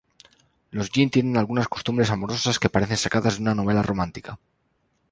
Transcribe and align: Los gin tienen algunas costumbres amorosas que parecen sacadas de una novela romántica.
Los 0.71 0.89
gin 0.89 1.11
tienen 1.11 1.37
algunas 1.37 1.67
costumbres 1.67 2.09
amorosas 2.09 2.57
que 2.57 2.69
parecen 2.71 2.97
sacadas 2.97 3.35
de 3.37 3.43
una 3.43 3.53
novela 3.53 3.83
romántica. 3.83 4.39